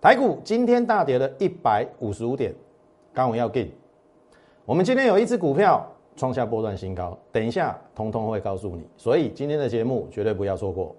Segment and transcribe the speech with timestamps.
[0.00, 2.54] 台股今天大跌了一百五十五点，
[3.12, 3.68] 刚我要进。
[4.64, 10.94] 我们今天有一只股票创下波段新高，等一下通通会告诉你，所以今天的节目绝对不要错过。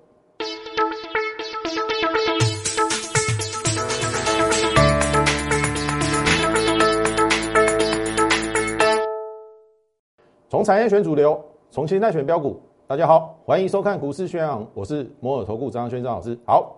[10.50, 11.42] 从产业选主流，
[11.72, 12.60] 从现在选标股。
[12.86, 16.38] 大家好，欢迎收看股市宣扬，我是摩尔投顾张轩张老师。
[16.46, 16.76] 好。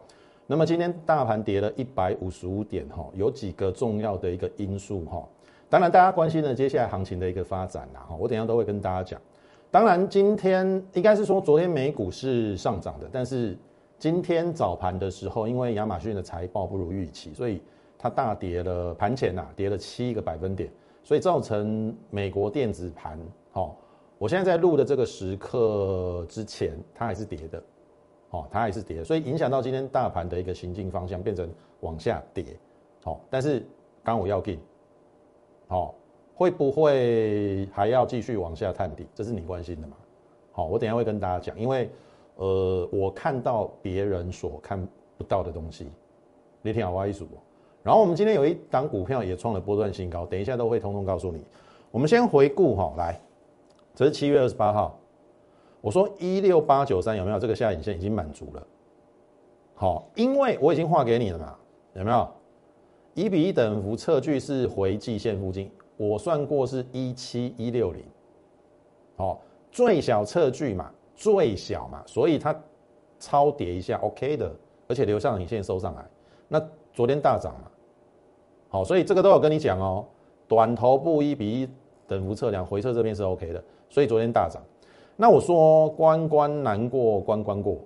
[0.51, 5.25] 那么今天大盘跌了一百五十五点哈，有几个重要的一个因素哈。
[5.69, 9.21] 当然，大家关心的接下来行情的一个发展啦哈，我等下都会跟大家讲。
[9.71, 13.57] 当然，今天应该是说昨天美股是上涨的，但是
[13.97, 17.61] 今天早盘的时候，因为亚马逊的财报不如预期，所以
[17.97, 20.69] 它大跌了，盘前呐跌了七个百分点，
[21.01, 23.17] 所以造成美国电子盘
[23.53, 23.71] 哈，
[24.17, 27.63] 我现在在录的这个时刻之前，它还是跌的。
[28.31, 31.49] 哦，它还是跌，所以影响到今天大盘的一个行进方向，变成
[31.81, 32.45] 往下跌。
[33.03, 33.65] 好，但是
[34.03, 34.57] 刚我要进，
[35.67, 35.93] 好，
[36.33, 39.05] 会不会还要继续往下探底？
[39.13, 39.97] 这是你关心的嘛？
[40.53, 41.89] 好，我等下会跟大家讲，因为
[42.35, 45.89] 呃，我看到别人所看不到的东西，
[46.61, 47.27] 你听好我一数。
[47.83, 51.43] 然后我们今天有一档股票也创了波段新高，等一下都会通通告诉你。
[51.89, 53.19] 我们先回顾哈，来，
[53.93, 54.97] 这是七月二十八号。
[55.81, 58.67] 我说一六八九三有没有这个下影线已经满足了？
[59.73, 61.55] 好，因为我已经画给你了嘛，
[61.93, 62.27] 有没有？
[63.15, 68.03] 一比一等幅测距是回季线附近，我算过是一七一六零。
[69.17, 72.55] 好，最小测距嘛，最小嘛，所以它
[73.19, 74.49] 超跌一下 OK 的，
[74.87, 76.05] 而且留上影线收上来。
[76.47, 77.71] 那昨天大涨嘛，
[78.69, 80.05] 好，所以这个都有跟你讲哦。
[80.47, 81.69] 短头部一比一
[82.07, 84.61] 等幅测量回撤这边是 OK 的，所以昨天大涨。
[85.15, 87.77] 那我说关关难过关关过，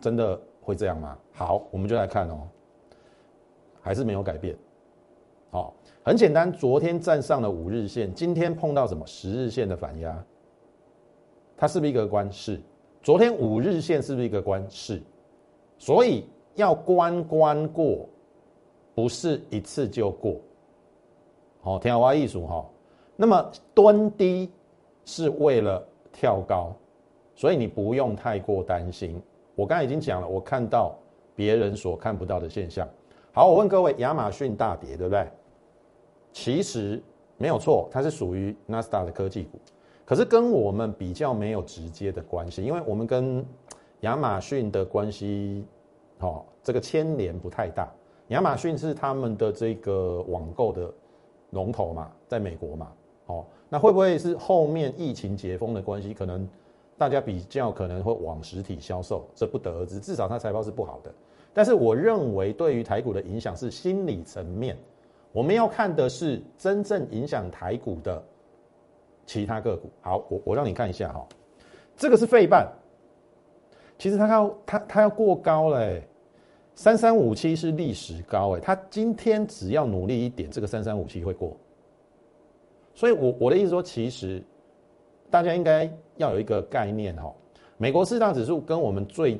[0.00, 1.18] 真的会这样吗？
[1.32, 2.48] 好，我们就来看哦，
[3.82, 4.56] 还是没有改变。
[5.50, 10.24] 好，很简单，昨天站上了五日线，今天碰到什么十日线的反压，
[11.56, 12.30] 它是不是一个关？
[12.32, 12.58] 是。
[13.02, 14.64] 昨天五日线是不是一个关？
[14.70, 15.02] 是。
[15.76, 18.08] 所以要关关过，
[18.94, 20.40] 不是一次就过。
[21.60, 22.64] 好，天花艺术哈。
[23.16, 24.50] 那么蹲低。
[25.04, 26.72] 是为了跳高，
[27.34, 29.20] 所以你不用太过担心。
[29.54, 30.94] 我刚才已经讲了，我看到
[31.34, 32.88] 别人所看不到的现象。
[33.32, 35.28] 好，我问各位，亚马逊大跌，对不对？
[36.32, 37.02] 其实
[37.36, 39.58] 没有错，它是属于纳斯达的科技股，
[40.04, 43.44] 可是跟我们比较没有直接的关系，因为我们跟
[44.00, 45.64] 亚马逊的关系，
[46.20, 47.92] 哦，这个牵连不太大。
[48.28, 50.92] 亚马逊是他们的这个网购的
[51.50, 52.92] 龙头嘛，在美国嘛，
[53.26, 53.44] 哦。
[53.74, 56.14] 那会不会是后面疫情解封的关系？
[56.14, 56.48] 可能
[56.96, 59.98] 大家比较可能会往实体销售，这不得而知。
[59.98, 61.12] 至少它财报是不好的。
[61.52, 64.76] 但是我认为对于台股的影响是心理层面，
[65.32, 68.22] 我们要看的是真正影响台股的
[69.26, 69.90] 其他个股。
[70.02, 71.26] 好，我我让你看一下哈，
[71.96, 72.72] 这个是费半，
[73.98, 76.06] 其实它要它它要过高嘞，
[76.76, 81.56] 三三五七是历史高哎，它今天只要努力一点，这个三三五七会过。
[82.94, 84.42] 所以，我我的意思说，其实
[85.30, 87.32] 大家应该要有一个概念哈。
[87.76, 89.38] 美国四大指数跟我们最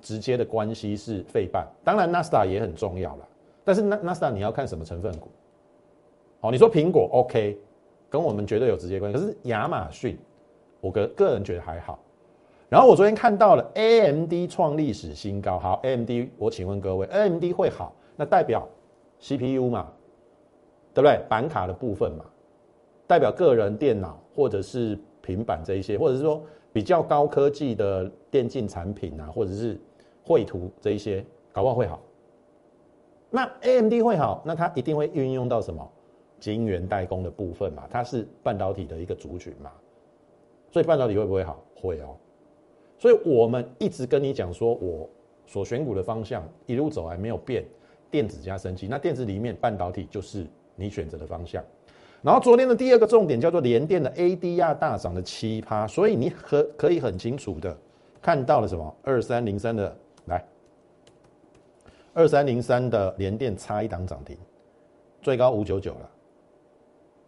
[0.00, 3.28] 直接的关系是费半，当然纳斯达也很重要了。
[3.64, 5.28] 但是纳纳斯达你要看什么成分股？
[6.40, 7.56] 好，你说苹果 OK，
[8.10, 9.18] 跟我们绝对有直接关系。
[9.18, 10.18] 可是亚马逊，
[10.80, 11.98] 我个个人觉得还好。
[12.68, 18.68] 然后我昨天看到了 AMD 创历史新高，好，AMD，我请问各位，AMD 会好，那代表
[19.20, 19.86] CPU 嘛，
[20.92, 21.20] 对不对？
[21.28, 22.24] 板卡的部分嘛。
[23.06, 29.78] 代表个人电脑或者是平板这一些，或者是说比较高科技的电竞产品啊，或者是
[30.24, 32.00] 绘图这一些，搞不好会好。
[33.30, 35.86] 那 AMD 会好，那它一定会运用到什么
[36.38, 37.84] 晶圆代工的部分嘛？
[37.90, 39.70] 它是半导体的一个族群嘛，
[40.70, 41.62] 所以半导体会不会好？
[41.74, 42.16] 会哦。
[42.98, 45.08] 所以我们一直跟你讲说，我
[45.44, 47.64] 所选股的方向一路走来没有变，
[48.10, 48.86] 电子加升级。
[48.88, 51.62] 那电子里面半导体就是你选择的方向。
[52.22, 57.76] 然后昨天的第二个重点叫做联电的 ADR 大涨的奇葩，所以你可可以很清楚的
[58.20, 58.96] 看到了什么？
[59.02, 60.44] 二三零三的来，
[62.12, 64.36] 二三零三的联电差一档涨停，
[65.22, 66.10] 最高五九九了，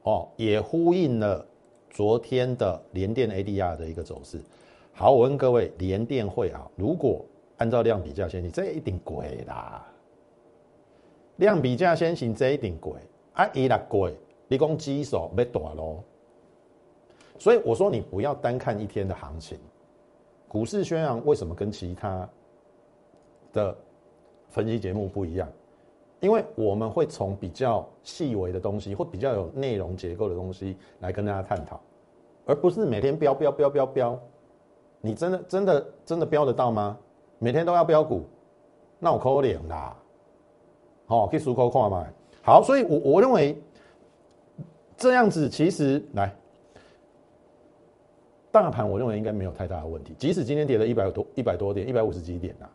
[0.03, 1.47] 哦，也呼应了
[1.91, 4.41] 昨天的联电 ADR 的一个走势。
[4.93, 6.69] 好，我问各位，联电会啊？
[6.75, 7.25] 如果
[7.59, 9.87] 按照量比价先行，这一定贵啦。
[11.37, 12.95] 量比价先行，这一定贵
[13.35, 14.13] 啊，一啦贵。
[14.49, 16.03] 立功基手被短喽，
[17.39, 19.59] 所以我说你不要单看一天的行情。
[20.49, 22.29] 股市宣扬为什么跟其他
[23.53, 23.77] 的
[24.49, 25.47] 分析节目不一样，
[26.21, 31.79] 因为我们会从比较细微的东西或比较有内容结构的东西来跟大家探讨，
[32.47, 34.19] 而不是每天标标标标标。
[35.01, 36.99] 你真的真的真的标得到吗？
[37.39, 38.25] 每天都要标股，
[38.99, 39.97] 那我扣脸啦。
[41.07, 42.07] 好，可以数口看嘛。
[42.43, 43.57] 好，所以我我认为
[44.99, 46.31] 这样子其实来
[48.51, 50.13] 大盘，我认为应该没有太大的问题。
[50.19, 52.69] 即使今天跌了一百多一百多点，一百五十几点呐。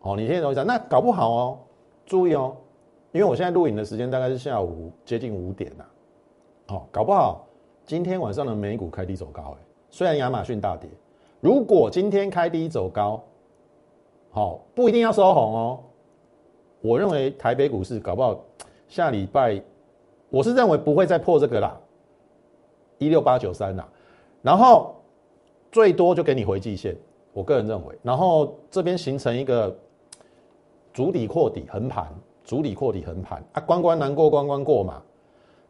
[0.00, 0.64] 哦，你听懂意思？
[0.64, 1.58] 那搞不好哦，
[2.06, 2.56] 注意哦，
[3.12, 5.84] 因为我现在录影的时间大概是下午接近五点呐。
[6.68, 7.46] 哦，搞不好
[7.84, 10.88] 今天晚上的美股开低走高，哎，虽然亚马逊大跌，
[11.40, 13.22] 如果今天开低走高，
[14.30, 15.80] 好，不一定要收红哦。
[16.80, 18.42] 我认为台北股市搞不好
[18.88, 19.60] 下礼拜，
[20.36, 21.74] 我是认为不会再破这个啦，
[22.98, 23.88] 一六八九三啦，
[24.42, 24.94] 然后
[25.72, 26.94] 最多就给你回季线，
[27.32, 29.74] 我个人认为，然后这边形成一个
[30.92, 32.06] 主底扩底横盘，
[32.44, 33.42] 主底扩底横盘。
[33.52, 35.02] 啊，关关难过关关过嘛，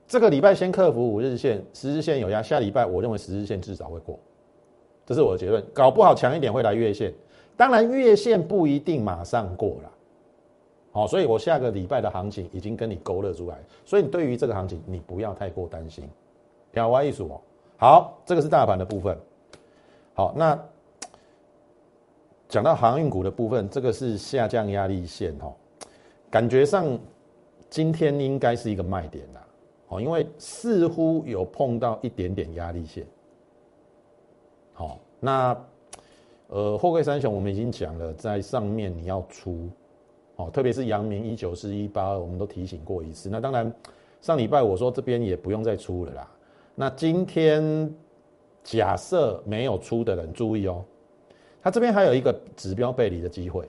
[0.09, 4.19] 这个礼拜先克服五日线、十日线有压，下礼拜我认为十日线至少会过，
[5.05, 7.15] 这是我的结论，搞不好强一点会来月线，
[7.57, 9.93] 当然月线不一定马上过了。
[10.97, 16.09] 好，所以我下个礼拜的行情已经跟你勾勒出来，所以你对于这个行情，你不要太过担心。
[16.73, 17.41] 两万一数哦，
[17.77, 19.15] 好，这个是大盘的部分。
[20.15, 20.59] 好，那
[22.49, 25.53] 讲到航运股的部分，这个是下降压力线哦，
[26.31, 26.99] 感觉上
[27.69, 29.47] 今天应该是一个卖点啦。
[29.89, 33.07] 哦，因为似乎有碰到一点点压力线。
[34.73, 35.55] 好，那
[36.47, 39.69] 呃，货柜三雄我们已经讲了，在上面你要出。
[40.37, 43.29] 哦，特别是阳明一九四一八二，我们都提醒过一次。
[43.29, 43.73] 那当然，
[44.21, 46.31] 上礼拜我说这边也不用再出了啦。
[46.75, 47.93] 那今天
[48.63, 50.85] 假设没有出的人注意哦，
[51.63, 53.69] 它这边还有一个指标背离的机会。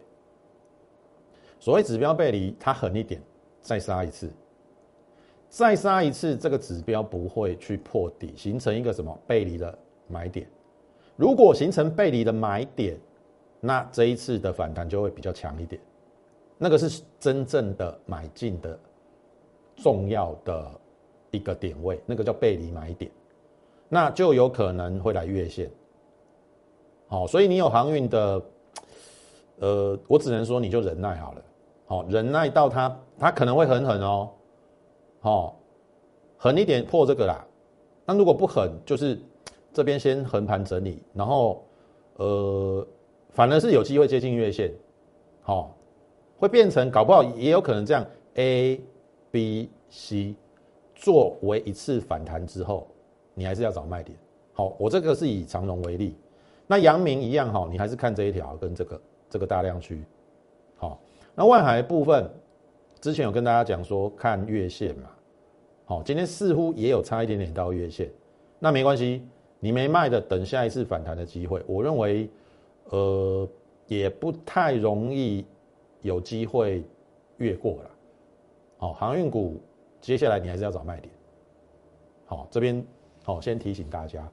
[1.59, 3.21] 所谓指标背离，它狠一点，
[3.61, 4.29] 再杀一次，
[5.49, 9.77] 再杀一次，这个指标不会去破底，形成一个什么背离的
[10.07, 10.47] 买点。
[11.15, 12.95] 如果形成背离的买点，
[13.59, 15.81] 那这一次的反弹就会比较强一点。
[16.57, 18.79] 那个是真正的买进的
[19.75, 20.71] 重要的
[21.29, 23.11] 一个点位，那个叫背离买点，
[23.87, 25.69] 那就有可能会来越线。
[27.07, 28.41] 好，所以你有航运的，
[29.59, 31.41] 呃，我只能说你就忍耐好了，
[31.85, 34.29] 好，忍耐到它，它可能会很狠哦，
[35.19, 35.59] 好，
[36.37, 37.45] 狠一点破这个啦。
[38.03, 39.19] 那如果不狠，就是
[39.71, 41.63] 这边先横盘整理，然后
[42.15, 42.87] 呃，
[43.29, 44.73] 反而是有机会接近月线，
[45.43, 45.76] 好。
[46.37, 48.05] 会变成搞不好也有可能这样
[48.35, 48.79] ，A、
[49.31, 50.35] B、C
[50.93, 52.87] 作为一次反弹之后，
[53.33, 54.17] 你还是要找卖点。
[54.53, 56.15] 好，我这个是以长荣为例，
[56.67, 60.03] 那阳明一样哈，你还是看这一条跟这个这个大量区。
[60.75, 60.99] 好，
[61.35, 62.29] 那外海部分
[62.99, 65.09] 之前有跟大家讲说看月线嘛，
[65.85, 68.09] 好，今天似乎也有差一点点到月线，
[68.59, 69.23] 那没关系，
[69.59, 72.29] 你没卖的等下一次反弹的机会，我认为
[72.85, 73.47] 呃
[73.87, 75.45] 也不太容易。
[76.01, 76.83] 有机会
[77.37, 77.89] 越过了，
[78.77, 79.59] 好，航运股
[79.99, 81.11] 接下来你还是要找卖点，
[82.25, 82.85] 好，这边
[83.23, 84.29] 好先提醒大家，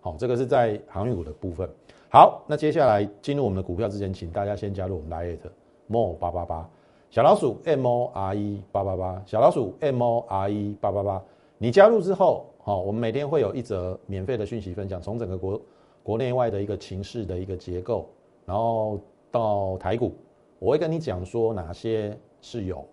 [0.00, 1.68] 好，这个是在航运股的部分。
[2.12, 5.38] 好，那接下来进入我们的股票之前，请大家先加入我们 Lite
[5.86, 6.68] More 八八八。
[7.10, 9.22] 小老鼠 M O R E 八八八。
[9.26, 11.22] 小老鼠 M O R E 八八八，
[11.58, 15.60] 你加入之后，好，我们每天会有一则免费的讯息分享，从整个国
[16.02, 18.08] 国内外的一个情势的一个结构，
[18.46, 18.98] 然后
[19.30, 20.14] 到台股。
[20.60, 22.86] 我会跟你讲说哪些是有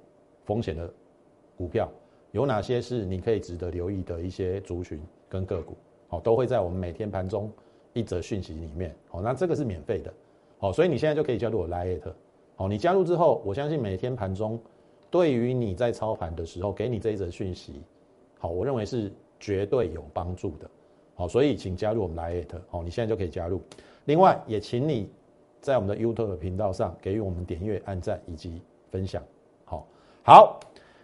[0.45, 0.89] 风险的
[1.57, 1.91] 股票，
[2.31, 5.75] 有哪些是你可以值得留意的一些族群跟个股，
[6.07, 7.51] 好，都会在我们每天盘中
[7.91, 10.13] 一则讯息里面，好，那这个是免费的，
[10.59, 12.13] 好，所以你现在就可以加入我 Lite，
[12.55, 14.57] 好，你加入之后，我相信每天盘中
[15.11, 17.81] 对于你在操盘的时候给你这一则讯息，
[18.39, 20.69] 好，我认为是绝对有帮助的，
[21.15, 23.61] 好，所以请加入我们 Lite，好，你现在就可以加入，
[24.05, 25.09] 另外也请你。
[25.61, 29.21] 在我们的 YouTube 频道上给予我们点阅、按赞以及分享。
[29.65, 29.87] 好，
[30.23, 30.59] 好，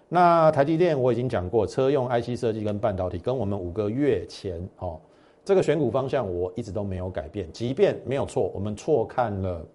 [0.08, 5.00] 那台积电我已经讲过，车用 IC 设计跟半导体，跟我们五个月前哦，
[5.44, 7.52] 这个选股方向我一直都没有改变。
[7.52, 9.66] 即便没有错，我们错看了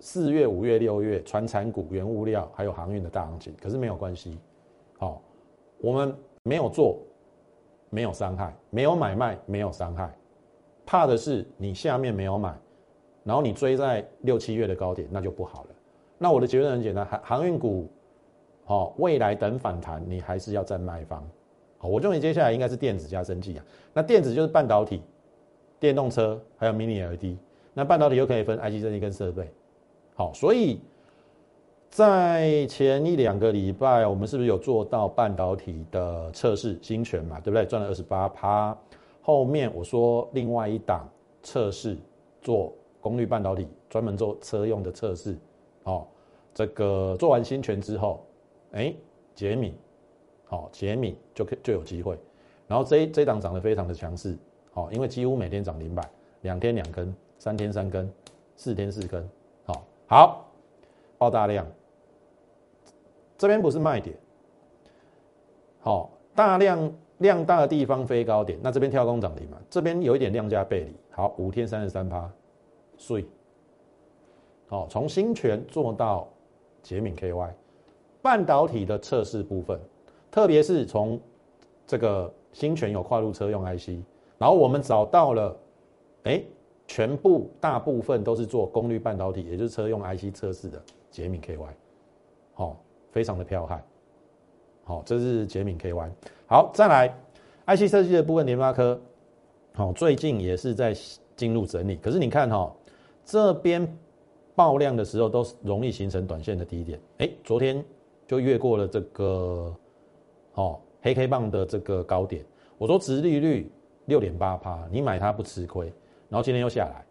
[0.00, 4.38] 四月、五月、六月传产股、原物料还有航运的大行情，可是没有关系。
[4.98, 5.20] 好，
[5.78, 6.14] 我们
[6.44, 6.98] 没有做，
[7.90, 10.14] 没有伤害；没有买卖，没有伤害。
[10.86, 12.54] 怕的是你下面没有买。
[13.24, 15.70] 然后你追在六七月的高点，那就不好了。
[16.18, 17.88] 那我的结论很简单，航航运股，
[18.64, 21.26] 好，未来等反弹，你还是要占卖方。
[21.78, 23.64] 好，我认为接下来应该是电子加升绩啊。
[23.92, 25.02] 那电子就是半导体、
[25.80, 27.36] 电动车还有 Mini LED。
[27.74, 29.50] 那半导体又可以分 IC 设计跟设备。
[30.14, 30.80] 好，所以
[31.90, 36.78] 在前一两个礼拜，我们是不是有做到半导体的测试？
[36.80, 37.66] 新权嘛，对不对？
[37.66, 38.76] 赚了二十八趴。
[39.20, 41.08] 后面我说另外一档
[41.42, 41.96] 测试
[42.40, 42.72] 做
[43.04, 45.36] 功率半导体，专门做车用的测试。
[45.82, 46.06] 哦，
[46.54, 48.24] 这个做完新权之后，
[48.72, 48.94] 哎，
[49.34, 49.74] 杰敏，
[50.46, 52.18] 好，杰敏就可就有机会。
[52.66, 54.34] 然后这这档涨得非常的强势，
[54.72, 56.08] 好，因为几乎每天涨停板，
[56.40, 58.10] 两天两根，三天三根，
[58.56, 59.28] 四天四根，
[59.66, 60.50] 好，好，
[61.18, 61.66] 爆大量。
[63.36, 64.16] 这边不是卖点，
[65.80, 72.30] 好，大量量大的地方飞高点，那这边跳空涨停嘛，这边有一点量价背离，好，五天三十三趴，
[72.96, 73.26] 所以，
[74.66, 76.28] 好，从新权做到
[76.82, 77.50] 捷敏 KY，
[78.22, 79.78] 半导体的测试部分，
[80.30, 81.20] 特别是从
[81.86, 83.90] 这个新权有跨入车用 IC，
[84.38, 85.56] 然后我们找到了，
[86.24, 86.42] 哎，
[86.86, 91.68] 全部大部分都是做功率半导体，也就是车用 IC 测试的捷敏 KY，
[92.54, 92.76] 好。
[93.14, 93.80] 非常的彪悍，
[94.82, 96.10] 好，这是捷敏 KY。
[96.48, 97.08] 好，再来
[97.64, 99.00] IC 设计的部分，联发科，
[99.72, 100.92] 好，最近也是在
[101.36, 101.94] 进入整理。
[101.98, 102.74] 可是你看哈，
[103.24, 103.86] 这边
[104.54, 107.00] 爆量的时候都容易形成短线的低点。
[107.18, 107.84] 哎，昨天
[108.26, 109.74] 就越过了这个，
[110.54, 112.44] 哦，黑 K 棒的这个高点。
[112.78, 113.70] 我说，殖利率
[114.06, 115.92] 六点八趴，你买它不吃亏。
[116.28, 117.04] 然后今天又下来，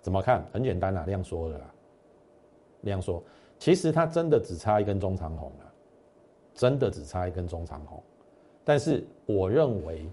[0.00, 0.44] 怎么看？
[0.52, 1.74] 很简单啊，量缩的啦，
[2.82, 3.22] 量缩。
[3.58, 5.72] 其实它真的只差一根中长红了，
[6.54, 8.02] 真的只差一根中长红，
[8.64, 10.08] 但是我认为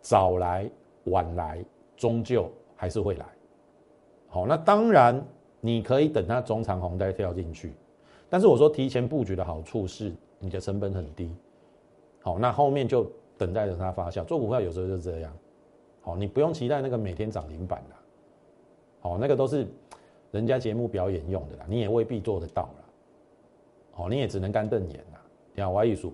[0.00, 0.70] 早来
[1.04, 1.64] 晚来
[1.96, 3.26] 终究还是会来。
[4.32, 5.22] 好，那当然
[5.60, 7.72] 你可以等它中长红再跳进去，
[8.28, 11.30] 但是我说提前布局的好处是你的成本很低。
[12.22, 14.24] 好，那后面就等待着它发酵。
[14.24, 15.32] 做股票有时候就这样，
[16.00, 17.94] 好，你不用期待那个每天涨停板的，
[19.00, 19.68] 好，那个都是。
[20.32, 22.84] 人家节目表演用的啦，你也未必做得到啦。
[23.96, 25.20] 哦，你也只能干瞪眼啦。
[25.56, 26.10] 两外艺术，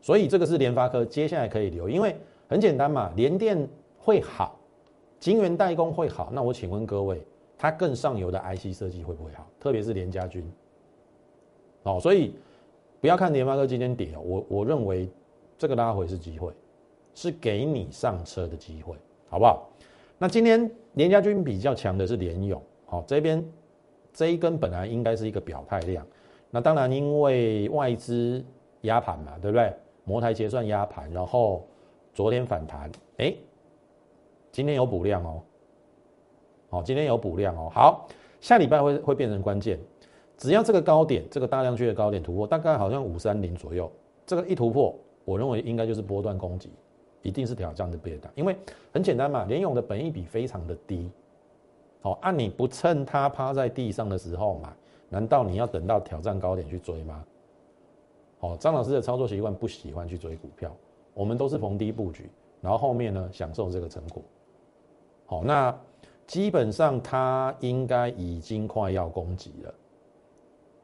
[0.00, 2.14] 所以这个是联发科接下来可以留，因为
[2.48, 3.68] 很简单嘛，联电
[3.98, 4.56] 会好，
[5.18, 7.20] 晶圆代工会好，那我请问各位，
[7.58, 9.46] 它更上游的 IC 设计会不会好？
[9.58, 10.44] 特别是联家军，
[11.84, 12.34] 哦，所以
[13.00, 15.08] 不要看联发科今天跌哦，我我认为
[15.56, 16.52] 这个拉回是机会，
[17.14, 18.96] 是给你上车的机会，
[19.28, 19.70] 好不好？
[20.18, 22.62] 那今天联家军比较强的是联勇。
[22.86, 23.44] 好，这边
[24.12, 26.06] 这一根本来应该是一个表态量，
[26.50, 28.44] 那当然因为外资
[28.82, 29.72] 压盘嘛，对不对？
[30.04, 31.66] 摩台结算压盘，然后
[32.14, 33.34] 昨天反弹，哎，
[34.52, 35.42] 今天有补量哦，
[36.76, 37.70] 好，今天有补量哦。
[37.72, 38.06] 好，
[38.38, 39.80] 下礼拜会会变成关键，
[40.36, 43.90] 只要这个高点，这个大量区的高点突破，大概好像五三零左右，
[44.26, 46.70] 这个一突破，我认为应该就是波段攻击，
[47.22, 48.54] 一定是挑战的别的，因为
[48.92, 51.10] 很简单嘛，联勇的本益比非常的低。
[52.02, 54.68] 哦，按你不趁它趴在地上的时候买，
[55.08, 57.24] 难道你要等到挑战高点去追吗？
[58.40, 60.70] 哦，张老师的操作习惯不喜欢去追股票，
[61.14, 62.28] 我们都是逢低布局，
[62.60, 64.22] 然后后面呢享受这个成果。
[65.24, 65.74] 好，那
[66.26, 69.74] 基本上它应该已经快要攻击了。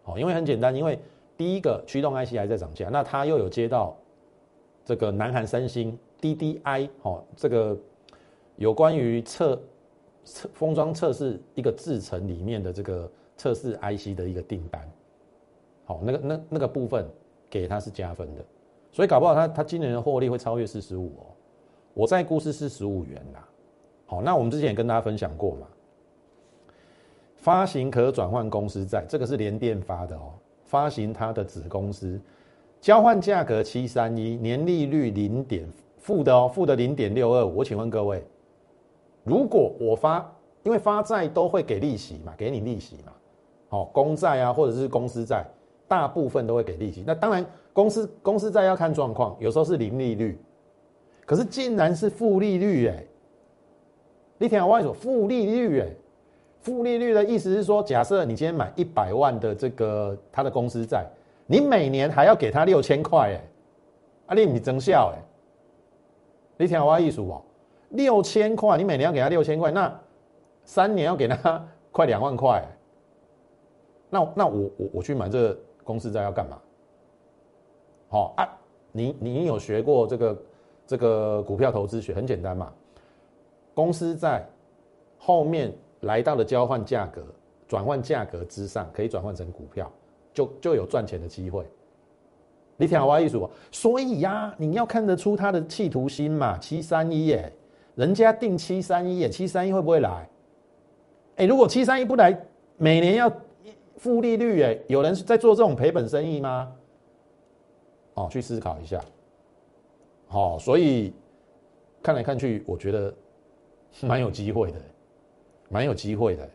[0.03, 0.99] 好，因为很简单，因为
[1.37, 3.97] 第一个驱动 IC 还在涨价，那它又有接到
[4.85, 7.77] 这个南韩三星 DDI 哦，这个
[8.57, 9.61] 有关于测。
[10.25, 14.89] 测封装测试一个制程里面的这个测试 IC 的一个订单，
[15.85, 17.05] 好，那个那那个部分
[17.51, 18.45] 给它是加分的，
[18.93, 21.27] 所以搞不好它它今年的获利会超越四十五哦，
[21.93, 23.49] 我在估是四十五元啦，
[24.13, 25.67] 好，那我们之前也跟大家分享过嘛，
[27.37, 30.35] 发行可转换公司债，这个是联电发的哦，
[30.67, 32.21] 发行它的子公司，
[32.79, 35.67] 交换价格七三一，年利率零点
[35.97, 38.23] 负的哦，负的零点六二五，我请问各位。
[39.25, 40.31] 如果我发，
[40.63, 43.13] 因为发债都会给利息嘛，给你利息嘛，
[43.71, 45.43] 好，公债啊，或者是公司债，
[45.89, 47.03] 大部分都会给利息。
[47.07, 47.43] 那当然，
[47.73, 50.39] 公司公司债要看状况，有时候是零利率，
[51.25, 53.03] 可是竟然是负利率哎！
[54.43, 55.87] 你听我说，负利率哎，
[56.63, 61.07] 负利率的意思是说，假设你今天买一百万的这个他的公司债，
[61.47, 63.41] 你每年还要给他六千块哎，
[64.27, 65.23] 啊，你你增效哎，
[66.57, 67.41] 你听我意思哦？
[67.91, 69.97] 六千块，你每年要给他六千块，那
[70.65, 72.67] 三年要给他快两万块，
[74.11, 76.59] 那那我我我去买这个公司债要干嘛？
[78.09, 78.59] 好啊，
[78.91, 80.43] 你你有学过这个
[80.85, 82.13] 这个股票投资学？
[82.13, 82.73] 很简单嘛，
[83.75, 84.47] 公司在
[85.19, 87.25] 后面来到了交换价格、
[87.69, 89.91] 转换价格之上，可以转换成股票，
[90.35, 91.65] 就就有赚钱的机会。
[92.77, 93.39] 你听我意思，
[93.71, 97.53] 所以呀，你要看得出他的企图心嘛，七三一耶。
[97.95, 100.29] 人家定七三一耶，七三一会不会来？
[101.37, 102.37] 哎，如果七三一不来，
[102.79, 103.31] 每年要
[103.99, 106.73] 负利率哎，有人在做这种赔本生意吗？
[108.15, 109.01] 哦，去思考一下。
[110.27, 111.13] 好，所以
[112.03, 113.15] 看来看去，我觉得
[114.01, 114.81] 蛮有机会的，
[115.69, 116.49] 蛮有机会的。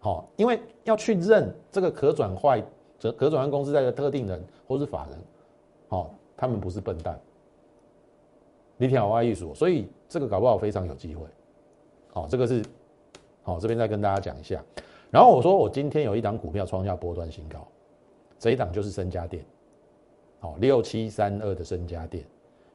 [0.00, 2.60] 好，因为要去认这个可转换、
[3.00, 5.18] 可可转换公司在的特定人或是法人，
[5.88, 7.18] 好，他们不是笨蛋。
[8.76, 11.24] 你听好，艺术，所以这个搞不好非常有机会。
[12.12, 12.62] 好，这个是
[13.42, 14.62] 好，这边再跟大家讲一下。
[15.10, 17.66] 然后我说，我今天有一档股票创下波段新高，
[18.38, 19.44] 这一档就是深家电，
[20.38, 22.24] 好，六七三二的深家电。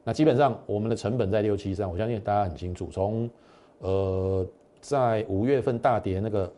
[0.02, 2.88] 那基本上我们的成本在六七三，我相信大家很清楚。
[2.92, 3.30] 从
[3.78, 4.46] 呃，
[4.80, 6.52] 在五月份大跌那个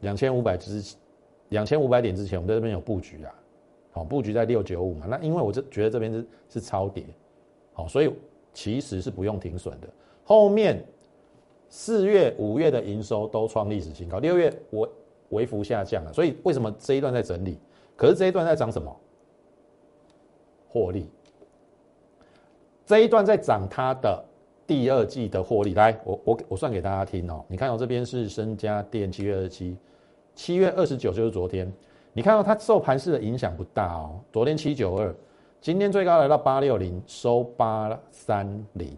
[0.00, 0.94] 两千五百之
[1.48, 3.34] 两千五百点之前，我们在这边有布局啊，
[3.92, 5.06] 好，布局在六九五嘛。
[5.08, 7.04] 那因为我这觉得这边是是超跌。
[7.72, 8.12] 好，所以
[8.52, 9.88] 其实是不用停损的。
[10.24, 10.84] 后面
[11.68, 14.88] 四月、五月的营收都创历史新高，六月我
[15.30, 16.12] 微幅下降了。
[16.12, 17.58] 所以为什么这一段在整理？
[17.96, 18.96] 可是这一段在涨什么？
[20.68, 21.08] 获利。
[22.86, 24.24] 这一段在涨它的
[24.66, 25.74] 第二季的获利。
[25.74, 27.44] 来，我我我算给大家听哦。
[27.48, 29.76] 你看到这边是深家电，七月二十七，
[30.34, 31.72] 七月二十九就是昨天。
[32.12, 34.20] 你看到它受盘势的影响不大哦。
[34.32, 35.14] 昨天七九二。
[35.60, 38.94] 今天最高来到八六零，收八三零。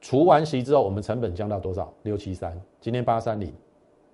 [0.00, 1.92] 除完息之后，我们成本降到多少？
[2.04, 2.58] 六七三。
[2.80, 3.52] 今天八三零，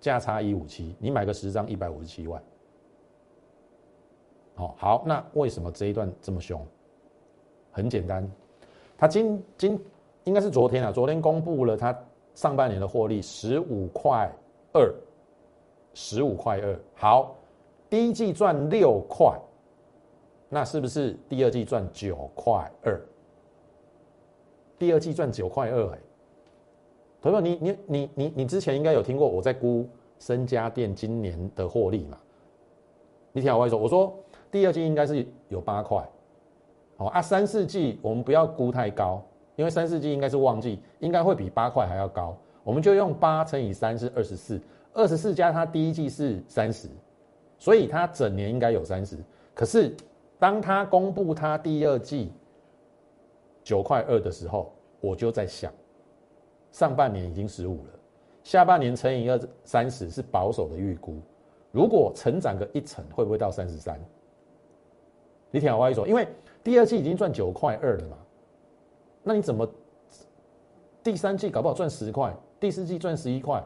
[0.01, 0.97] 价差一五七。
[0.99, 2.43] 你买个十张，一百五十七万。
[4.57, 6.61] 哦，好，那为什么这一段这么凶？
[7.71, 8.29] 很简单，
[8.99, 9.81] 他今今
[10.27, 11.97] 应该是昨天啊，昨天公布了他
[12.35, 14.29] 上半年的获利十五块
[14.73, 14.93] 二，
[15.95, 16.79] 十五块二。
[16.97, 17.37] 好，
[17.89, 19.33] 第一季赚六块。
[20.49, 23.01] 那是不是第二季赚九块二？
[24.79, 25.99] 第二季赚九块二，哎，
[27.23, 32.19] 朋友，你你你你你之前应该有听过我在估深家电今年的获利嘛？
[33.33, 34.13] 你听我说，我说
[34.51, 36.05] 第二季应该是有八块，
[36.97, 39.23] 好啊，三四季我们不要估太高，
[39.57, 44.61] 因为三四季应该是旺季，应该会比八块还要高，我们就用八乘以三是二十四，
[44.93, 46.89] 二十四加它第一季是三十，
[47.59, 49.17] 所以它整年应该有三十，
[49.55, 49.95] 可是。
[50.39, 52.31] 当他公布他第二季
[53.65, 55.73] 九块二的时候，我就在想，
[56.71, 57.99] 上半年已经十五了，
[58.45, 61.19] 下半年乘以二三十是保守的预估。
[61.73, 63.99] 如果成长个一成，会不会到三十三？
[65.51, 66.29] 你听我意思，因为
[66.63, 68.19] 第二季已经赚九块二了嘛，
[69.29, 69.69] 那你怎么
[71.03, 73.61] 第三季搞不好赚十块，第四季赚十一块？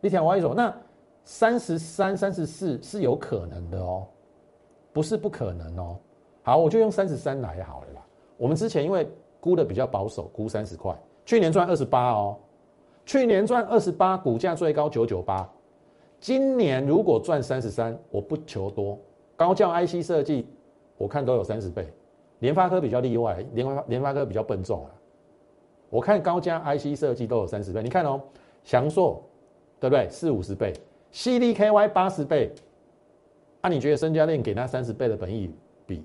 [0.00, 0.74] 你听我意思，那
[1.22, 4.06] 三十三、三十四是有可能的哦。
[4.90, 5.98] 不是不可能哦，
[6.42, 8.06] 好，我就用三十三来好了啦。
[8.36, 9.06] 我们之前因为
[9.38, 12.38] 估的比较保守，估三十块，去年赚二十八哦，
[13.04, 15.46] 去年赚二十八，股价最高九九八，
[16.20, 18.98] 今年如果赚三十三，我不求多，
[19.36, 20.46] 高教 IC 设计
[20.98, 21.90] 我看都有三十倍，
[22.42, 24.90] 联发科比较例外，联发联发科比较笨重啊，
[25.88, 28.20] 我看高价 IC 设计都有三十倍，你看哦，
[28.64, 29.22] 翔硕
[29.78, 30.08] 对不对？
[30.10, 30.72] 四五十倍
[31.12, 32.52] ，CDKY 八十倍。
[33.62, 35.54] 那你觉得深家电给他三十倍的本益
[35.86, 36.04] 比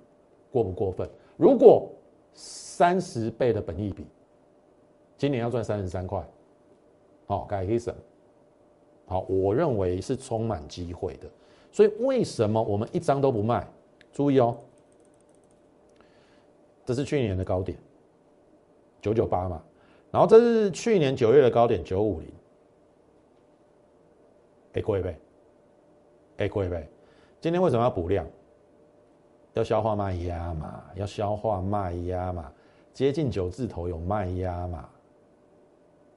[0.52, 1.10] 过不过分？
[1.38, 1.90] 如果
[2.34, 4.06] 三十倍的本益比，
[5.18, 6.24] 今年要赚三十三块，
[7.26, 7.92] 好，改可以省。
[9.08, 11.28] 好，我认为是充满机会的。
[11.72, 13.68] 所以为什么我们一张都不卖？
[14.14, 14.56] 注意哦，
[16.88, 17.78] 这是去年的高点
[19.02, 19.62] 九九八嘛，
[20.10, 22.32] 然后这是去年九月的高点九五零，
[24.76, 25.20] 哎，贵呗，
[26.38, 26.88] 哎，贵呗。
[27.42, 28.26] 今天为什么要补量？
[29.54, 32.50] 要消化卖压嘛，要消化卖压嘛，
[32.94, 34.90] 接近九字头有卖压嘛。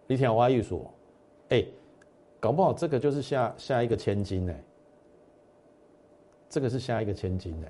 [0.07, 0.89] 李天华玉说
[1.51, 1.67] ：“哎，
[2.39, 4.55] 搞不好这个就是下下一个千金呢。
[6.49, 7.67] 这个是下一个千金呢。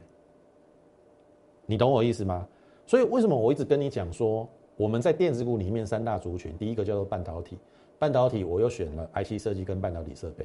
[1.64, 2.46] 你懂我意思吗？
[2.90, 7.56] 所以为什么我一直跟你讲说，我们在电子股里面三大族群，第一个叫做半导体，
[8.00, 10.44] 半导体我又选了 IC 设计跟半导体设备。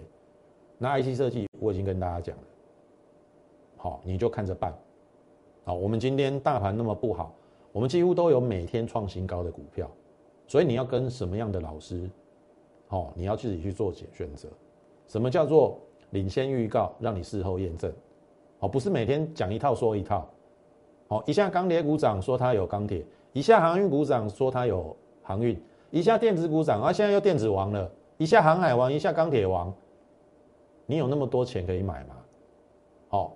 [0.77, 2.43] 那 IC 设计我已经跟大家讲了。”
[3.77, 4.71] 好，你就看着办。
[5.63, 7.33] 好，我们今天大盘那么不好，
[7.71, 9.89] 我们几乎都有每天创新高的股票，
[10.45, 12.07] 所以你要跟什么样的老师？
[12.85, 14.47] 好，你要自己去做选选择。
[15.07, 15.79] 什么叫做
[16.11, 17.91] 领先预告，让你事后验证？
[18.59, 20.29] 好，不是每天讲一套说一套。
[21.07, 25.59] 好，一下钢铁股涨说它有钢铁，一下航运股涨说它有航运，
[25.91, 29.73] 一下电子股涨啊，现在又电子王了，一下航海王，一下钢铁王。
[30.85, 32.15] 你有那么多钱可以买吗？
[33.09, 33.33] 好。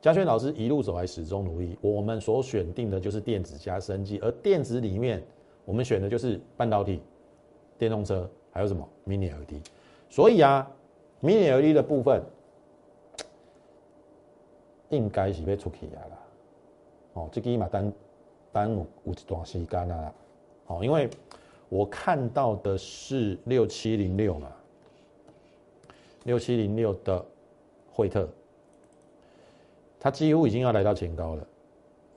[0.00, 5.20] 嘉轩老师一路走来始终努力，我们所选定的就是电子加生技，而电子里面
[5.64, 7.02] 我们选的就是半导体、
[7.76, 9.60] 电动车，还有什么 Mini LED。
[10.08, 10.70] 所以啊
[11.20, 12.22] ，mini LED 的部分
[14.90, 16.18] 应该是要出去啊啦。
[17.18, 17.92] 哦，这个嘛单
[18.52, 20.14] 单有有一段时间啊，
[20.68, 21.10] 哦，因为
[21.68, 24.48] 我看到的是六七零六嘛，
[26.24, 27.24] 六七零六的
[27.92, 28.28] 惠特，
[29.98, 31.46] 它几乎已经要来到前高了。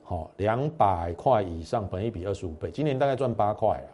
[0.04, 3.88] 好，两百块以上，本一比二十五倍，今年大概赚八块啊。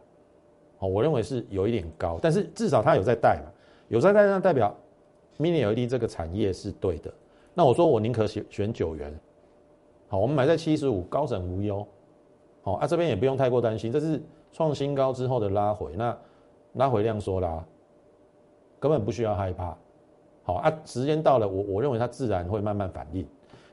[0.81, 3.51] 哦，我认为是有一点高，但是至少它有在带嘛，
[3.89, 4.77] 有在带，那代表
[5.39, 7.11] mini LED 这个产业是对的。
[7.55, 9.19] 那我说我宁可选选九元。
[10.09, 11.87] 好，我们买在七十五，高枕无忧。
[12.63, 14.21] 好啊，这边也不用太过担心，这是
[14.53, 16.17] 创新高之后的拉回，那
[16.75, 17.65] 拉回量缩啦，
[18.81, 19.77] 根本不需要害怕。
[20.43, 23.27] 好啊，时间到了，我我认为它自然会慢慢反应。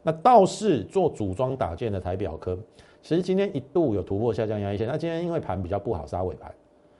[0.04, 2.58] 那倒是做组装打件的台表科，
[3.02, 6.54] 其实今天一度有突破下降压力线，那今天因为盘比较不好，杀尾盘，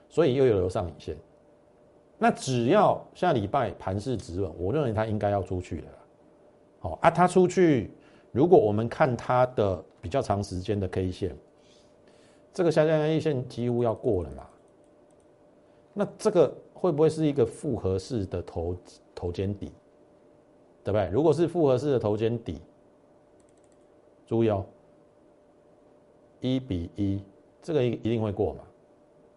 [0.10, 1.16] 所以又有留上影线。
[2.18, 5.88] 那只要下礼拜盘势止稳，我认为它应该要出去了。
[6.80, 7.92] 好啊，它出去。
[8.36, 11.34] 如果我们看它的比较长时间的 K 线，
[12.54, 14.46] 这个下降压力线几乎要过了嘛？
[15.94, 18.76] 那这个会不会是一个复合式的头
[19.16, 19.72] 头肩底？
[20.84, 21.08] 对不对？
[21.08, 22.60] 如果是复合式的头肩底，
[24.28, 24.66] 注意哦，
[26.42, 27.24] 一比一，
[27.62, 28.64] 这个一一定会过嘛？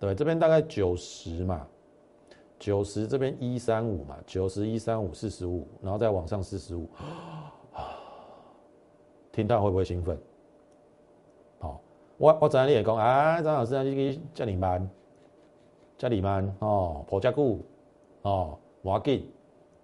[0.00, 1.64] 对，这边大概九十嘛，
[2.58, 6.88] 九十这边一三五嘛，九十一三五四十五，然后再往上四十五。
[9.38, 10.18] 听到会不会兴奋？
[11.60, 11.80] 好，
[12.16, 14.90] 我我知你也讲啊，张老师啊，你去叫你慢，
[15.96, 17.60] 叫你慢哦，破价股
[18.22, 19.30] 哦，要紧，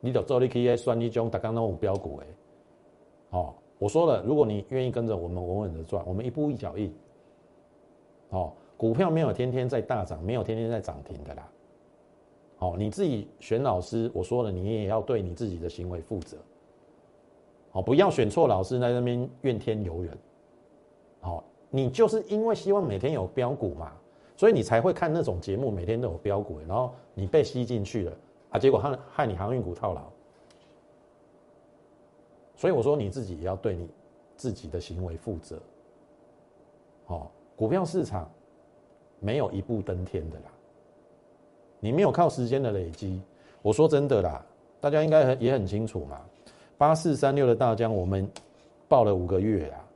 [0.01, 2.27] 你就做你去选一种大家拢有标股的。
[3.31, 6.93] 哦，我说了，如果你愿意跟着我们稳稳的赚，我们一步一脚印。
[8.31, 11.49] 哦，股票没有天天在大涨，没有天天在涨停的啦。
[12.59, 16.39] 哦，你自己选老师，我说了，你也要对你自己的行为负责。
[17.75, 20.17] 哦，不要选错老师，在那边怨天尤人。
[21.21, 23.93] 好，你就是因为希望每天有标股嘛，
[24.37, 28.13] 所以你才会看那种节目，每天都有标股，然后你被吸进去了
[28.51, 30.03] 啊，结果害害你航运股套牢。
[32.55, 33.89] 所以我说你自己也要对你
[34.37, 35.61] 自己的行为负责。
[37.09, 38.31] 哦，股票市场
[39.19, 40.47] 没有一步登天的啦，
[41.81, 43.21] 你没有靠时间的累积。
[43.63, 44.47] 我说真的啦，
[44.81, 46.21] 大家应该很也很清楚嘛。
[46.85, 48.31] 八四三六的大疆，我们
[48.89, 49.89] 报了五个月啊，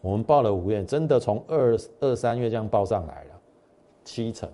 [0.00, 3.40] 我们报了五个月，真的从二二三月这样报上来了，
[4.02, 4.48] 七成，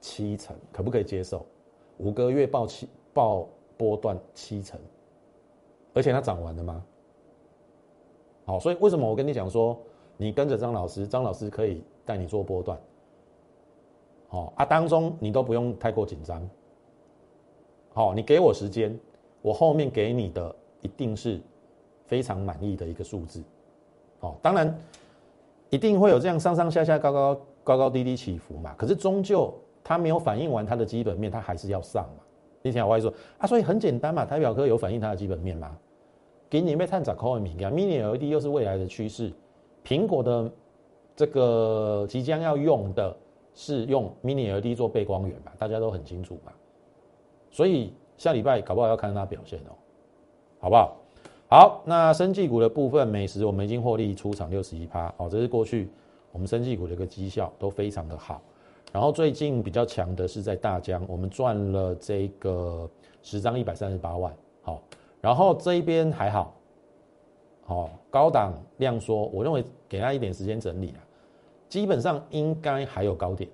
[0.00, 1.44] 七成，可不可以接受？
[1.98, 4.78] 五个月报七报波段七成，
[5.94, 6.84] 而且它涨完了吗？
[8.44, 9.76] 好，所以为什么我跟你讲说，
[10.16, 12.78] 你跟着张老师，张老师可以带你做波段，
[14.28, 16.48] 好啊，当中你都不用太过紧张，
[17.94, 18.96] 好，你给我时间。
[19.46, 21.40] 我后面给你的一定是
[22.04, 23.40] 非常满意的一个数字，
[24.18, 24.76] 哦，当然
[25.70, 28.74] 一定会有这样上上下下、高高高高低低起伏嘛。
[28.76, 29.54] 可是终究
[29.84, 32.24] 它没有反映完它的基本面，它还是要上嘛。
[32.60, 35.78] 你听我话说啊，所以很简单嘛，台表科有反映它的基本面吗？
[36.50, 39.32] 给你被探涨口敏感，Mini LED 又是未来的趋势，
[39.84, 40.50] 苹果的
[41.14, 43.16] 这个即将要用的
[43.54, 46.50] 是用 Mini LED 做背光源嘛，大家都很清楚嘛，
[47.52, 47.92] 所以。
[48.16, 49.72] 下礼拜搞不好要看它表现哦，
[50.58, 50.96] 好不好？
[51.48, 55.88] 好，那生技股的部分，美食我们已经获利出场六十一趴，哦，这是过去
[56.32, 58.42] 我们生技股的一个绩效都非常的好。
[58.92, 62.88] 然后最近比较强的是在大江，我们赚了这个
[63.22, 64.82] 十张一百三十八万，好，
[65.20, 66.54] 然后这一边还好，
[67.64, 71.00] 好，高档量缩，我认为给他一点时间整理啊，
[71.68, 73.48] 基本上应该还有高点，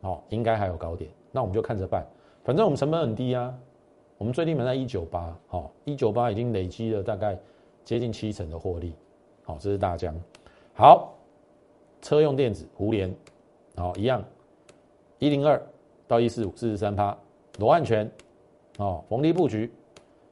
[0.00, 2.04] 好，应该还有高点，那我们就看着办。
[2.44, 3.54] 反正我们成本很低啊，
[4.18, 7.38] 我们最低买在一九八，好，一九八已经累积了大概
[7.84, 8.94] 接近七成的获利，
[9.44, 10.14] 好，这是大疆，
[10.74, 11.14] 好，
[12.00, 13.14] 车用电子胡联，
[13.76, 14.22] 好，一样，
[15.18, 15.60] 一零二
[16.08, 17.16] 到一四五四十三趴，
[17.58, 18.10] 罗安全，
[18.78, 19.72] 哦，逢低布局，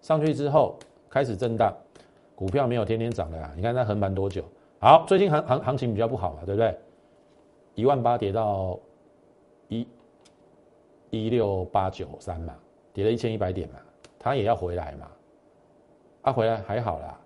[0.01, 0.77] 上去之后
[1.09, 1.73] 开始震荡，
[2.35, 4.45] 股票没有天天涨的啊，你看它横盘多久？
[4.81, 6.77] 好，最近行行行情比较不好嘛，对不对？
[7.77, 8.77] 一万八跌到
[9.69, 9.87] 一。
[11.11, 12.57] 一六八九三嘛，
[12.93, 13.77] 跌了一千一百点嘛，
[14.19, 15.11] 它也要回来嘛，
[16.23, 17.21] 啊，回来还好啦，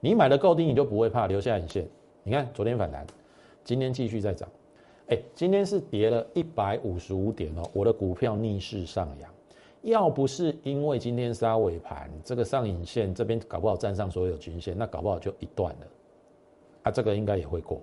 [0.00, 1.86] 你买的够低，你就不会怕留下影线。
[2.22, 3.06] 你看昨天反弹，
[3.64, 4.48] 今天继续在涨，
[5.08, 9.30] 哎，今天是跌了一百五十五点哦，我的股票逆势上扬，
[9.82, 15.86] 要不是因为今天杀尾盘，这个上影线这边搞不好站上所有均线，那搞不好就一段了，
[16.84, 17.80] 啊，这个应该也会过，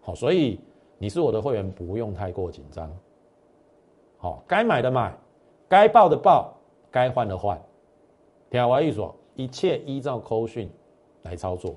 [0.00, 0.58] 好，所以
[0.96, 2.90] 你是我的会员，不用太过紧张。
[4.18, 5.16] 好，该买的买，
[5.68, 6.52] 该报的报，
[6.90, 7.58] 该换的换。
[8.50, 9.00] 听我意思，
[9.34, 10.68] 一切依照扣讯
[11.22, 11.70] 来操作，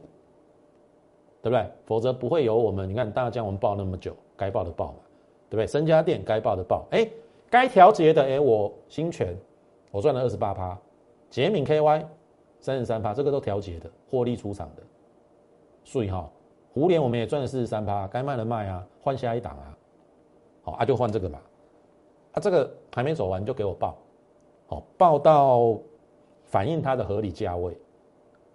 [1.41, 1.65] 对不对？
[1.86, 2.89] 否则不会有我们。
[2.89, 4.99] 你看大江我们报那么久，该报的报嘛，
[5.49, 5.67] 对不对？
[5.67, 7.08] 深家店该报的报，哎，
[7.49, 9.38] 该调节的，哎，我新权
[9.91, 10.77] 我赚了二十八趴，
[11.30, 12.06] 杰敏 KY
[12.60, 14.82] 三十三趴，这个都调节的，获利出场的，
[15.84, 16.30] 所以哈。
[16.73, 19.77] 胡联我们也赚了四十三趴，该卖的卖啊，换下一档啊，
[20.62, 21.38] 好啊就换这个嘛，
[22.34, 23.98] 啊这个还没走完就给我报，
[24.67, 25.78] 好报到
[26.46, 27.76] 反映它的合理价位，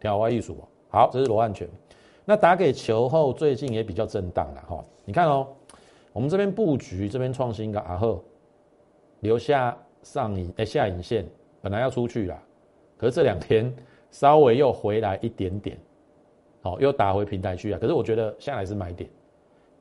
[0.00, 0.56] 调花艺术
[0.88, 1.68] 好，这是罗汉拳。
[2.24, 5.46] 那打给球后最近也比较震荡了哈，你看哦，
[6.12, 8.22] 我们这边布局这边创新个然后
[9.20, 11.26] 留下上影哎下影线，
[11.60, 12.42] 本来要出去了，
[12.96, 13.74] 可是这两天
[14.10, 15.78] 稍微又回来一点点。
[16.62, 17.78] 好，又打回平台去啊！
[17.80, 19.08] 可是我觉得下来是买点，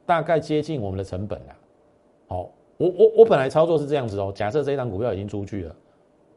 [0.06, 1.56] 大概接近我们的成本了。
[2.28, 5.76] 好，我我我本来操作是这样子哦，假设这一张股票已经出去了，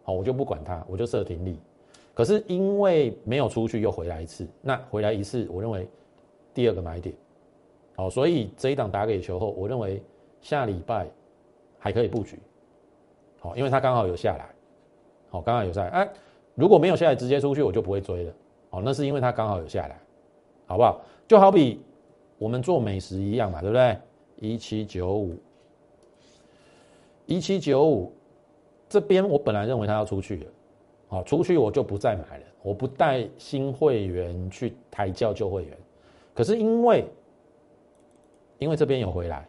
[0.03, 1.59] 好，我就不管它，我就设停利。
[2.15, 5.89] 可是因为没有出去，又回来一次，那回来一次，我认为
[6.53, 7.15] 第二个买点。
[7.97, 10.03] 好，所以这一档打给球后，我认为
[10.41, 11.07] 下礼拜
[11.79, 12.39] 还可以布局。
[13.41, 14.49] 好，因为它刚好有下来，
[15.31, 15.89] 好，刚好有下来。
[15.91, 16.09] 哎，
[16.55, 18.33] 如果没有下来直接出去，我就不会追了。
[18.71, 19.99] 好，那是因为它刚好有下来。
[20.67, 21.01] 好不好？
[21.27, 21.81] 就好比
[22.37, 23.97] 我们做美食一样嘛，对不对？
[24.37, 25.35] 一七九五，
[27.29, 28.11] 一七九五，
[28.89, 30.47] 这边我本来认为它要出去了，
[31.09, 35.77] 好，出去我就不再买了，我不带新会员去抬轿旧会员。
[36.33, 37.05] 可是因为，
[38.59, 39.47] 因为这边有回来，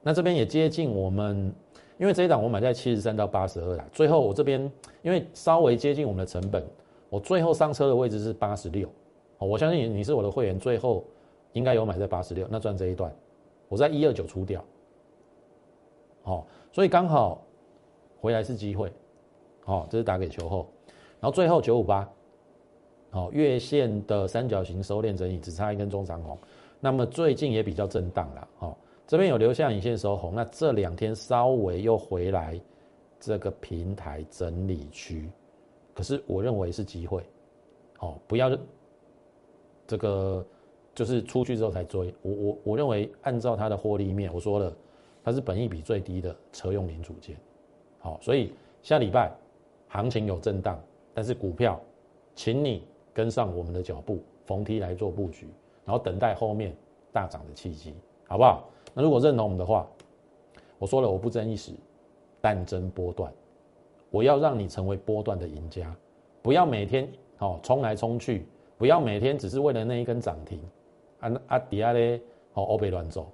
[0.00, 1.52] 那这边也接近我们，
[1.98, 4.70] 因为这一档我买在七十三到八十二啦，最后我这边
[5.02, 6.64] 因为稍微接近我们的成本，
[7.10, 8.88] 我最后上车的位置是八十六。
[9.38, 11.04] 我相信你，你是我的会员，最后
[11.52, 13.12] 应该有买在八十六，那赚这一段，
[13.68, 14.64] 我在一二九出掉，
[16.22, 17.44] 好，所以刚好
[18.20, 18.92] 回来是机会，
[19.64, 20.66] 好，这是打给球后，
[21.20, 22.08] 然后最后九五八，
[23.10, 26.36] 好，月线的三角形收敛整理，只差一根中长红，
[26.80, 32.60] 那么最近也比较震荡了，好，这边有留下影线收红，那这两天稍微又回来
[33.20, 35.30] 这个平台整理区，
[35.94, 37.22] 可是我认为是机会，
[37.98, 38.50] 好，不要。
[39.84, 40.46] 这个
[40.94, 44.74] 就是出去之后才追，我我我认为按照它的获利面，我说了，
[45.22, 47.36] 它是本益比最低的车用零组件，
[47.98, 49.32] 好，所以下礼拜
[49.88, 50.78] 行情有震荡，
[51.14, 51.80] 但是股票，
[52.34, 55.46] 请你跟上我们的脚步，逢低来做布局，
[55.84, 56.74] 然后等待后面
[57.12, 57.94] 大涨的契机，
[58.26, 58.68] 好不好？
[58.94, 59.86] 那如果认同我们的话，
[60.78, 61.72] 我说了我不争一时，
[62.40, 63.32] 但争波段，
[64.10, 65.94] 我要让你成为波段的赢家，
[66.42, 67.08] 不要每天
[67.38, 68.46] 哦冲来冲去。
[68.78, 70.60] 不要每天只是为了那一根涨停，
[71.20, 72.20] 啊啊底下咧，
[72.52, 73.30] 好欧北乱走，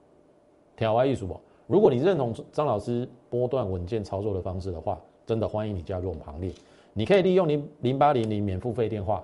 [0.76, 1.40] 调歪艺术不？
[1.68, 6.50] 如果你认同张老师波段稳健操作的方式的话，真的欢迎你加入我们行列。
[6.94, 9.22] 你可以利用零零八零零免付费电话，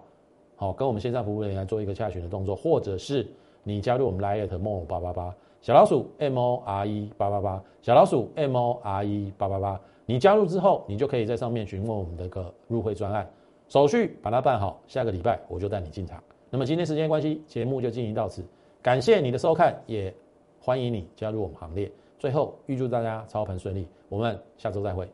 [0.54, 3.26] 好跟我们线上服务人员做一个洽询的动作，或者是
[3.62, 13.26] 你加入我们 Lite More 八八八小老鼠 M O R E 八八八小老鼠 M O R E 八八八，你加入之后，你就可以在上面询问我们的个入会专案。
[13.68, 16.22] 手续把它办好，下个礼拜我就带你进场。
[16.50, 18.44] 那么今天时间关系，节目就进行到此，
[18.82, 20.14] 感谢你的收看，也
[20.60, 21.90] 欢迎你加入我们行列。
[22.24, 25.06] 最后预祝大家操盘顺利，我们下周再会。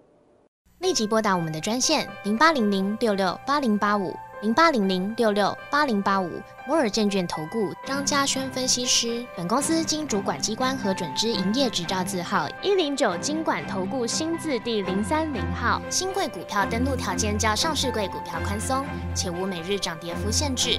[0.78, 4.14] 立即拨打我们的专线零八零零六六八零八五。
[4.42, 6.30] 零八零零六六八零八五
[6.66, 15.82] 摩尔证券投顾张嘉轩分析师，本公司经主管机关核准之营业执照字号一零九金管投顾新字第零三零号。
[15.90, 20.78] 新贵股票登录条件较上市贵股票宽松，且无每日涨跌幅限制。